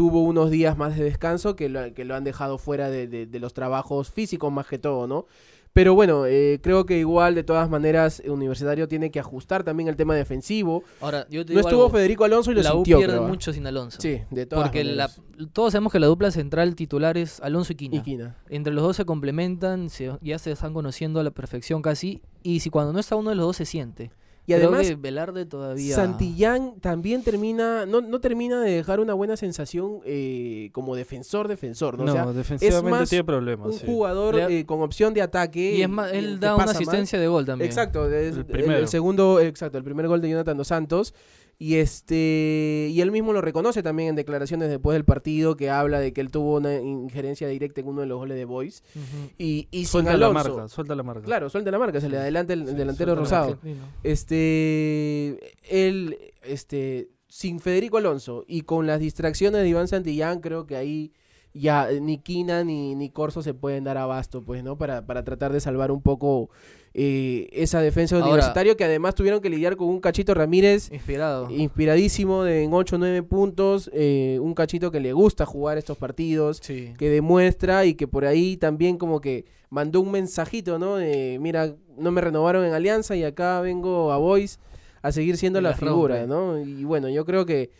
[0.00, 3.26] tuvo unos días más de descanso que lo, que lo han dejado fuera de, de-
[3.26, 5.26] de los trabajos físicos más que todo, ¿no?
[5.74, 9.96] Pero bueno, eh, creo que igual de todas maneras Universitario tiene que ajustar también el
[9.96, 10.82] tema defensivo.
[11.02, 13.12] Ahora, yo te No digo estuvo algo, Federico Alonso y lo la U sintió, pierde
[13.12, 13.28] creo, ¿ah?
[13.28, 13.98] mucho sin Alonso.
[14.00, 15.20] Sí, de todas Porque la- maneras.
[15.52, 17.96] todos sabemos que la dupla central titular es Alonso y Quina.
[17.96, 18.36] Y Quina.
[18.48, 22.22] Entre los dos se complementan, se- ya se están conociendo a la perfección casi.
[22.42, 24.10] Y si cuando no está uno de los dos se siente.
[24.50, 25.94] Y Creo además, que Velarde todavía.
[25.94, 32.04] Santillán también termina, no, no termina de dejar una buena sensación eh, como defensor-defensor, ¿no?
[32.04, 33.66] No, o sea, defensivamente más tiene problemas.
[33.66, 33.86] un sí.
[33.86, 35.76] jugador eh, con opción de ataque.
[35.76, 37.68] Y es más, él da una asistencia de gol también.
[37.68, 41.14] Exacto, es El el, el segundo, exacto, el primer gol de Jonathan dos Santos.
[41.62, 46.00] Y este y él mismo lo reconoce también en declaraciones después del partido que habla
[46.00, 48.82] de que él tuvo una injerencia directa en uno de los goles de Boys.
[48.96, 49.30] Ujú.
[49.36, 50.54] Y, y sin Suelta la Alonso.
[50.56, 51.22] marca, suelta la marca.
[51.22, 53.58] Claro, suelta la marca, se le adelanta el, Sí, delantero la rosado.
[54.02, 60.76] Este, él, este, sin Federico Alonso y con las distracciones de Iván Santillán, creo que
[60.76, 61.12] ahí
[61.52, 64.76] ya eh, ni Quina ni, ni Corso se pueden dar abasto, pues, ¿no?
[64.78, 66.50] Para, para tratar de salvar un poco
[66.94, 70.90] eh, esa defensa de Ahora- universitario que además tuvieron que lidiar con un cachito Ramírez
[70.92, 71.48] Inspirado.
[71.50, 75.96] inspiradísimo de en 8 o 9 puntos, eh, un cachito que le gusta jugar estos
[75.98, 76.92] partidos Sí.
[76.98, 80.96] que demuestra y que por ahí también como que mandó un mensajito, ¿no?
[80.96, 84.58] De, mira, no me renovaron en Alianza y acá vengo a Boys
[85.02, 86.28] a seguir siendo Y la la figura, rompe.
[86.28, 86.58] ¿no?
[86.60, 87.70] Y bueno, yo creo que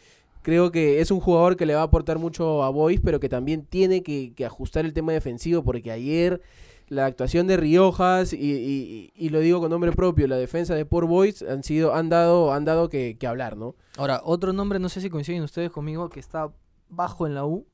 [0.42, 3.28] creo que es un jugador que le va a aportar mucho a Boys, pero que
[3.28, 6.40] también tiene que, que ajustar el tema defensivo porque ayer
[6.88, 10.84] la actuación de Riojas y, y- y lo digo con nombre propio, la defensa de
[10.84, 13.76] Port Boys han sido han dado han dado que, que hablar, ¿no?
[13.96, 16.52] Ahora, otro nombre, no sé si coinciden ustedes conmigo, que está
[16.88, 17.66] bajo en la U,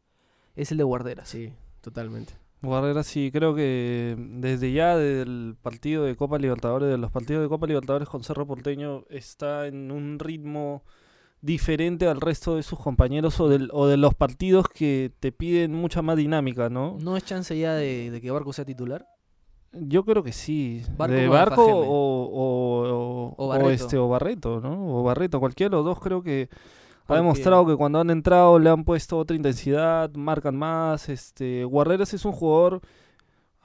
[0.55, 1.29] es el de Guarderas.
[1.31, 2.35] Sí, totalmente.
[2.63, 7.49] Guerrera sí, creo que desde ya del partido de Copa Libertadores, de los partidos de
[7.49, 10.83] Copa Libertadores con Cerro Porteño, está en un ritmo
[11.43, 15.75] diferente al resto de sus compañeros o, del- o de los partidos que te piden
[15.75, 16.97] mucha más dinámica, ¿no?
[17.01, 19.07] ¿No es chance ya de, de que Barco sea titular?
[19.73, 20.83] Yo creo que sí.
[20.97, 23.71] Barco de Barco o, o, O o Barreto.
[23.71, 24.99] este, o Barreto, ¿no?
[24.99, 26.49] O Barreto, cualquiera de los dos creo que
[27.09, 31.09] ha demostrado que cuando han entrado le han puesto otra intensidad, marcan más.
[31.09, 32.81] Este, Guarreras es un jugador,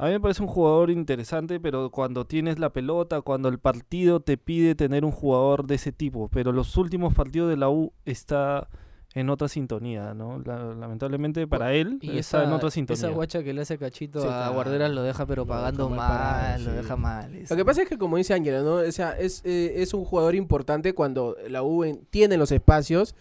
[0.01, 4.19] a mí me parece un jugador interesante, pero cuando tienes la pelota, cuando el partido
[4.19, 7.93] te pide tener un jugador de ese tipo, pero los últimos partidos de la U
[8.03, 8.67] está
[9.13, 10.41] en otra sintonía, ¿no?
[10.45, 13.09] La- lamentablemente para él Y está esa, en otra esa sintonía.
[13.09, 14.53] guacha que le hace cachito Sí, a claro.
[14.53, 16.77] Guarderas lo deja pero pagando mal lo sí.
[16.77, 17.35] deja mal.
[17.35, 17.53] eso.
[17.53, 18.75] Lo que pasa es que, como dice Ángela, ¿no?
[18.75, 23.13] O sea, es, eh, es un jugador importante cuando la U en- tiene los espacios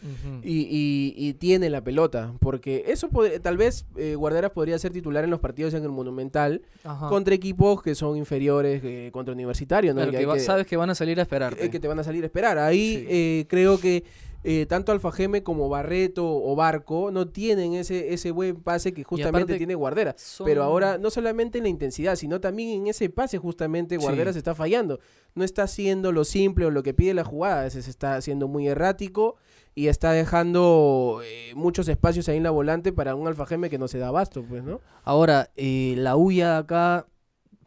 [0.45, 2.35] y, y- y tiene la pelota.
[2.39, 3.09] Porque eso
[3.43, 7.09] tal vez eh, Guarderas podría ser titular en los partidos en el Monumental Ajá.
[7.09, 9.97] contra equipos que son inferiores eh, contra Universitario, ¿no?
[9.97, 11.61] Claro, Que que hay va- que- sabes que van a salir a esperarte.
[11.63, 12.59] que, que te van a salir a esperar.
[12.59, 13.07] Ahí Sí.
[13.09, 14.05] eh, creo que
[14.43, 19.57] eh, tanto Alfajeme como Barreto o Barco no tienen ese, ese buen pase que justamente
[19.59, 20.15] tiene Guardera.
[20.17, 24.03] Son- Pero ahora no solamente en la intensidad, sino también en ese pase justamente Sí.
[24.03, 24.99] Guardera se está fallando.
[25.35, 28.67] No está haciendo lo simple o lo que pide la jugada, veces está haciendo muy
[28.67, 29.37] errático
[29.75, 33.89] y está dejando eh, muchos espacios ahí en la volante para un Alfajeme que no
[33.89, 34.81] se da abasto, pues, ¿no?
[35.05, 37.07] Ahora, eh, la UIA acá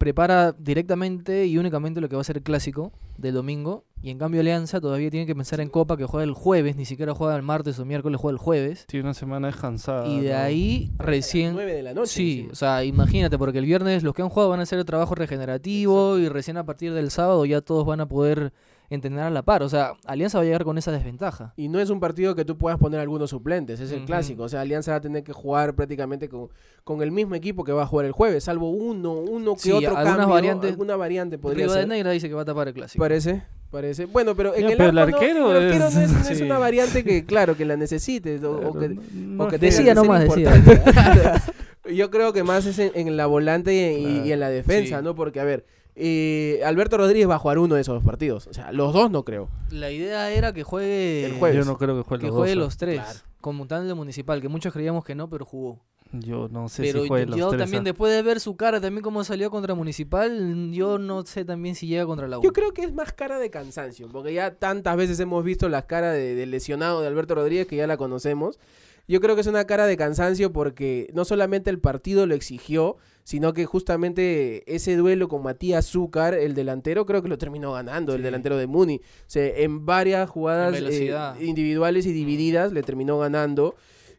[0.04, 3.86] prepara directamente y únicamente lo que va a ser el clásico del domingo.
[4.02, 6.84] Y en cambio Alianza todavía tiene que pensar en Copa que juega el jueves, ni
[6.84, 8.86] siquiera juega el martes o miércoles, juega el jueves.
[8.86, 10.06] Tiene una semana descansada.
[10.06, 10.38] y de ¿no?
[10.40, 11.54] ahí recién...
[11.54, 12.12] 9 de la noche.
[12.12, 12.52] Sí, encima.
[12.52, 15.16] o sea, imagínate, porque el viernes los que han jugado van a hacer el trabajo
[15.16, 18.52] regenerativo y recién a partir del sábado ya todos van a poder
[18.96, 19.64] entrenar a la par.
[19.64, 21.54] O sea, Alianza va a llegar con esa desventaja.
[21.58, 24.44] Y no es un partido que tú puedas poner algunos suplentes, es el clásico.
[24.44, 26.50] O sea, Alianza va a tener que jugar prácticamente con,
[26.84, 29.72] con el mismo equipo que va a jugar el jueves, salvo uno, uno que Sí,
[29.72, 31.90] otro algunas cambio, variantes- alguna variante podría Riva de ser.
[31.90, 33.02] Negra dice que va a tapar el clásico.
[33.04, 34.06] Parece, parece.
[34.06, 36.20] Bueno, pero en Ya, el, pero el arco no- arquero el arquero no es, no
[36.20, 39.58] es es- una variante que, claro, que la necesites o, que, no- o no que
[39.58, 40.52] Decía ser nomás, decía.
[41.94, 45.04] Yo creo que más es en, en la volante y, y- en la defensa, Sí.
[45.04, 45.16] ¿no?
[45.16, 48.48] Porque, a ver, eh, Alberto Rodríguez va a jugar uno de esos dos partidos.
[48.48, 49.50] O sea, los dos no creo.
[49.70, 51.58] La idea era que juegue El jueves.
[51.66, 52.66] Yo no creo que juegue que los juegue dos, ¿eh?
[52.66, 53.20] los tres, Claro.
[53.42, 55.80] como tal de municipal, que muchos creíamos que no, pero jugó.
[56.14, 57.62] Yo no sé pero si juegue los yo tres.
[57.64, 57.86] también, ¿ah?
[57.86, 61.88] después de ver su cara, también como salió contra municipal, yo no sé también si
[61.88, 62.44] llega contra la U.
[62.44, 65.88] Yo creo que es más cara de cansancio, porque ya tantas veces hemos visto la
[65.88, 68.60] cara de, lesionado de Alberto Rodríguez, que ya la conocemos.
[69.08, 72.98] Yo creo que es una cara de cansancio porque no solamente el partido lo exigió,
[73.24, 78.14] sino que justamente ese duelo con Matías Zúcar, el delantero, creo que lo terminó ganando,
[78.14, 78.98] el delantero de Muni.
[78.98, 83.76] O sea, en varias jugadas En eh, individuales y divididas le terminó ganando.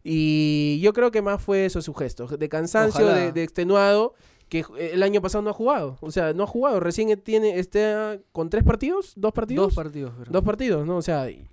[0.06, 4.12] Y yo creo que más fue eso su gesto, de cansancio, de, de extenuado,
[4.50, 5.96] que el año pasado no ha jugado.
[6.02, 6.78] O sea, no ha jugado.
[6.78, 9.68] Recién tiene, está con tres partidos, dos partidos.
[9.68, 10.12] Dos partidos.
[10.18, 10.98] pero- Dos partidos, ¿no?
[10.98, 11.48] O sea, eh,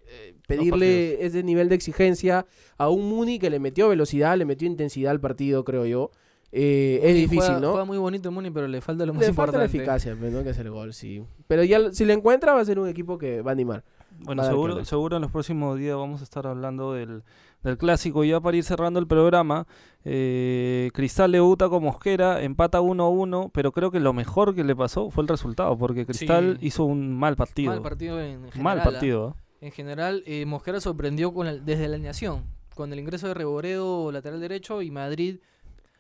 [0.48, 2.46] pedirle ese nivel de exigencia
[2.78, 6.12] a un Muni que le metió velocidad, le metió intensidad al partido, creo yo.
[6.54, 7.70] Eh, es difícil, juega- ¿no?
[7.72, 9.78] Juega muy bonito Muni, pero le falta lo más Le falta la importante.
[9.78, 10.44] eficacia, pues, ¿no?
[10.44, 11.24] Que el gol, sí.
[11.48, 13.86] Pero ya si le encuentra va a ser un equipo que va a animar.
[14.20, 17.24] Bueno, seguro, seguro en los próximos días vamos a estar hablando del,
[17.63, 18.24] del clásico.
[18.24, 19.67] Ya para ir cerrando el programa,
[20.04, 25.10] eh, Cristal debuta con Mosquera, empata 1-1, pero creo que lo mejor que le pasó
[25.10, 26.67] fue el resultado, porque Cristal Sí.
[26.67, 27.71] hizo un mal partido.
[27.71, 28.62] Mal partido en general.
[28.63, 28.84] Mal ¿ah?
[28.84, 29.36] partido.
[29.38, 29.41] ¿ah?
[29.62, 32.43] En general, eh, Mosquera sorprendió con el- desde la alineación,
[32.76, 35.38] con el ingreso de Reboredo lateral derecho y Madrid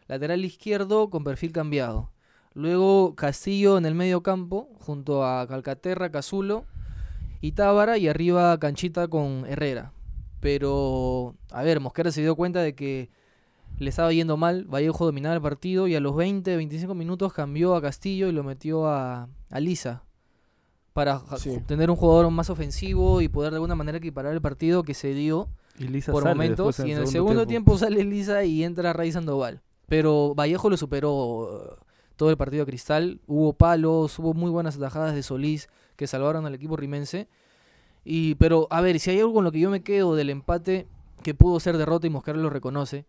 [0.07, 2.09] lateral izquierdo con perfil cambiado.
[2.53, 6.65] Luego Castillo en el medio campo, junto a Calcaterra, Cazulo
[7.39, 9.93] y Tábara, y arriba Canchita con Herrera.
[10.41, 13.09] Pero, a ver, Mosquera se dio cuenta de que
[13.79, 17.75] le estaba yendo mal, Vallejo dominaba el partido y a los 20, 25 minutos cambió
[17.75, 20.03] a Castillo y lo metió a, a Lisa
[20.93, 21.57] para Sí.
[21.65, 25.13] tener un jugador más ofensivo y poder de alguna manera equiparar el partido que se
[25.13, 25.47] dio
[25.79, 26.79] Y Lisa por momentos.
[26.79, 27.71] Y en el segundo tiempo.
[27.73, 29.61] tiempo sale Lisa y entra Rey Sandoval.
[29.87, 31.83] Pero Vallejo lo superó eh,
[32.17, 33.21] todo el partido a Cristal.
[33.25, 37.29] Hubo palos, hubo muy buenas atajadas de Solís que salvaron al equipo rimense.
[38.03, 40.87] Y, pero, a ver, si hay algo con lo que yo me quedo del empate
[41.23, 43.05] que pudo ser derrota y Mosquera lo reconoce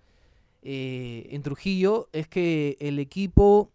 [0.63, 3.71] eh, en Trujillo, es que el equipo.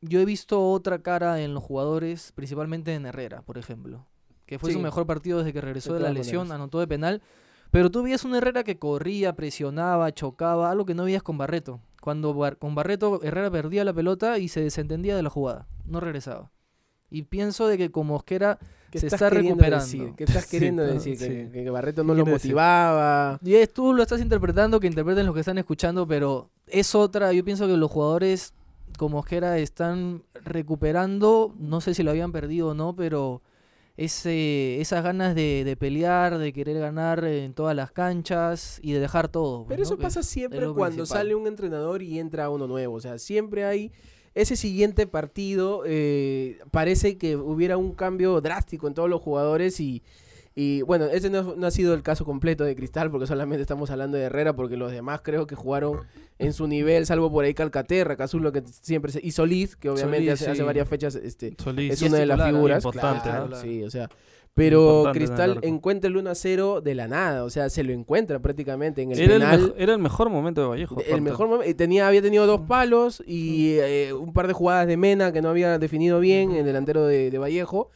[0.00, 4.06] Yo he visto otra cara en los jugadores, principalmente en Herrera, por ejemplo.
[4.46, 4.76] Que fue Sí.
[4.76, 7.20] su mejor partido desde que regresó De de, la lesión, anotó de penal.
[7.72, 11.80] Pero tú veías un Herrera que corría, presionaba, chocaba, algo que no veías con Barreto.
[12.00, 15.98] Cuando Bar- con Barreto Herrera perdía la pelota y se desentendía de la jugada, no
[16.00, 16.50] regresaba.
[17.10, 18.58] Y pienso de que con Mosquera
[18.90, 19.84] ¿Qué se está recuperando.
[19.84, 20.12] decir?
[20.16, 21.18] ¿Qué estás queriendo decir?
[21.18, 21.52] Que, sí.
[21.52, 22.50] que Barreto no ¿Qué lo decir?
[22.50, 23.38] motivaba.
[23.44, 27.32] Y es, tú lo estás interpretando, que interpreten los que están escuchando, pero es otra.
[27.32, 28.54] Yo pienso que los jugadores
[28.98, 33.42] como Mosquera están recuperando, no sé si lo habían perdido o no, pero
[33.96, 39.00] ese, esas ganas de, de pelear, de querer ganar en todas las canchas y de
[39.00, 39.64] dejar todo.
[39.64, 39.82] pues, Pero ¿no?
[39.82, 41.06] eso pasa es siempre cuando principal.
[41.06, 42.94] sale un entrenador y entra uno nuevo.
[42.94, 43.92] O sea, siempre hay
[44.34, 45.82] ese siguiente partido.
[45.86, 50.02] eh, parece que hubiera un cambio drástico en todos los jugadores y.
[50.60, 53.90] Y bueno, ese no, no ha sido el caso completo de Cristal, porque solamente estamos
[53.92, 56.00] hablando de Herrera, porque los demás creo que jugaron
[56.40, 60.26] en su nivel, salvo por ahí Calcaterra, Cazulo, que siempre se, y Solís, que obviamente
[60.26, 60.66] Solís, hace, hace sí.
[60.66, 61.92] varias fechas este, Solís.
[61.92, 62.84] es una de las figuras.
[62.84, 63.56] Importante, claro, ¿no?
[63.56, 64.08] sí, o sea.
[64.58, 67.92] Pero en Cristal encuentra el 1 a 0 de la nada, o sea, se lo
[67.92, 69.60] encuentra prácticamente en el Era el, penal.
[69.60, 70.96] mejo- era el mejor momento de Vallejo.
[71.06, 71.76] El mejor momento.
[71.76, 75.48] Tenía, había tenido dos palos y eh, un par de jugadas de Mena que no
[75.48, 77.90] había definido bien, el delantero de, de Vallejo.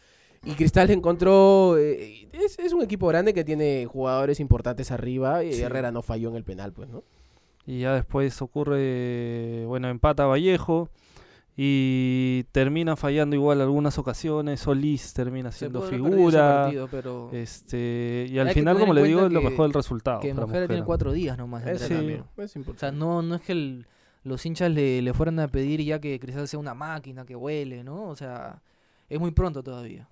[0.45, 1.77] Y Cristal encontró.
[1.79, 5.45] eh, es, es un equipo grande que tiene jugadores importantes arriba.
[5.45, 5.63] Y Sí.
[5.63, 7.05] Herrera no falló en el penal, pues, ¿no?
[7.65, 10.89] Y ya después ocurre, bueno, empata Vallejo
[11.57, 14.61] y termina fallando igual algunas ocasiones.
[14.61, 16.63] Solís termina siendo figura.
[16.65, 20.21] partido, pero Este, y al final, como le digo, es lo mejor el resultado.
[20.21, 21.95] que Mosquera tiene cuatro días nomás de Es, sí.
[22.39, 23.87] es O sea, no, no es que el-
[24.25, 27.83] los hinchas le, le fueran a pedir ya que Cristal sea una máquina que huele,
[27.83, 28.05] ¿no?
[28.09, 28.63] O sea,
[29.09, 30.09] es muy pronto todavía.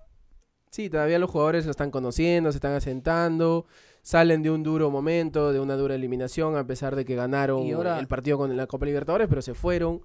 [0.69, 3.65] Sí, todavía los jugadores lo están conociendo, se están asentando,
[4.01, 7.99] salen de un duro momento, de una dura eliminación, a pesar de que ganaron ahora-
[7.99, 10.01] el partido con la Copa Libertadores, pero se fueron.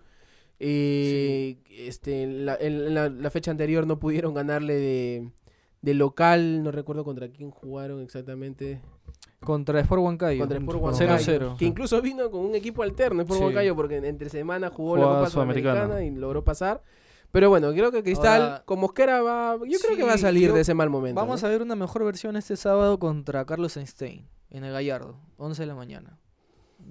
[0.59, 5.31] Eh, este, en la, en la- la fecha anterior no pudieron ganarle de,
[5.83, 8.81] de local, no recuerdo contra quién jugaron exactamente.
[9.41, 10.41] Contra Sport Huancayo.
[10.41, 11.57] Contra Sport Huancayo, 0-0.
[11.59, 13.45] Que incluso vino con un equipo alterno, Sport Sí.
[13.45, 15.85] Huancayo, porque entre semana jugó la Copa Sudamericana.
[15.85, 16.83] Sudamericana y logró pasar.
[17.33, 20.53] Pero bueno, creo que Cristal, Ahora- con Mosquera va, yo creo que va a salir
[20.55, 21.21] de ese mal momento.
[21.21, 21.49] Vamos ¿no?
[21.49, 25.67] a ver una mejor versión este sábado contra Carlos Einstein en el Gallardo, 11 de
[25.67, 26.19] la mañana.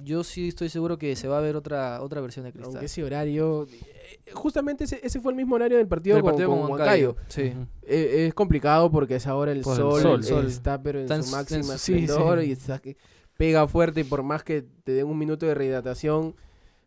[0.04, 2.74] Yo sí estoy seguro que se va a ver otra otra versión de Cristal.
[2.74, 6.32] Aunque ese horario, eh, justamente ese, ese fue el mismo horario del partido, Del con,
[6.32, 7.08] partido con con Huancayo.
[7.12, 7.26] Huancayo.
[7.30, 7.52] Sí.
[7.56, 7.68] Ujú.
[7.84, 10.46] Eh, es complicado porque es ahora el Por el sol, sol, sol.
[10.48, 12.48] está pero en Está su máxima en su- sí, esplendor sí.
[12.48, 12.98] y está que
[13.38, 16.36] pega fuerte y por más que te den un minuto de rehidratación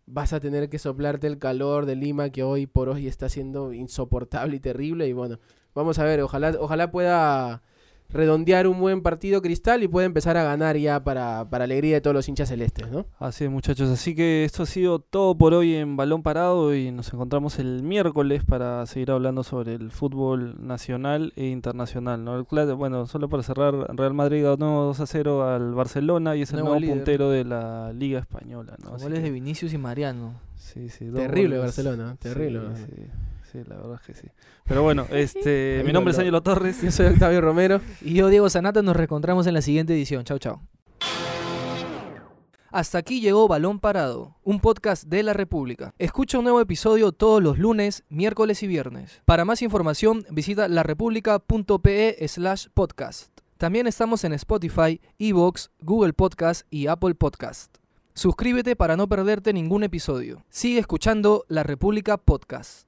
[0.06, 3.72] vas a tener que soplarte el calor de Lima que hoy por hoy está siendo
[3.74, 5.38] insoportable y terrible y bueno,
[5.74, 7.62] vamos a ver, ojalá ojalá pueda
[8.10, 12.00] redondear un buen partido Cristal y pueda empezar a ganar ya para, para alegría de
[12.00, 13.06] todos los hinchas celestes, ¿no?
[13.18, 13.88] Así es, muchachos.
[13.90, 17.82] Así que esto ha sido todo por hoy en Balón Parado y nos encontramos el
[17.82, 22.24] miércoles para seguir hablando sobre el fútbol nacional e internacional.
[22.24, 22.36] ¿no?
[22.38, 26.52] El bueno, solo para cerrar, Real Madrid ganó 2 a 0 al Barcelona y es
[26.52, 28.74] el Nuevo puntero de la Liga Española.
[28.82, 28.92] ¿no?
[28.92, 30.32] Goles que- de Vinicius y Mariano.
[30.56, 31.76] sí, sí, dos Terrible goles.
[31.76, 32.60] Barcelona, terrible.
[32.74, 33.02] Sí, sí,
[33.52, 34.28] sí, la verdad es que sí.
[34.64, 36.82] Pero bueno, este, mi nombre es lo- Ángelo Torres.
[36.82, 37.80] Yo soy Octavio Romero.
[38.00, 40.24] Y yo, Diego Sanata, nos reencontramos en la siguiente edición.
[40.24, 40.60] Chau, chau.
[42.70, 45.94] Hasta aquí llegó Balón Parado, un podcast de la República.
[45.98, 49.22] Escucha un nuevo episodio todos los lunes, miércoles y viernes.
[49.24, 53.30] Para más información visita larepublica.pe slash podcast.
[53.56, 57.74] También estamos en Spotify, Evox, Google Podcast y Apple Podcast.
[58.12, 60.44] Suscríbete para no perderte ningún episodio.
[60.50, 62.87] Sigue escuchando La República Podcast.